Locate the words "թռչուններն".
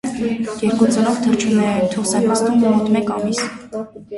1.25-1.79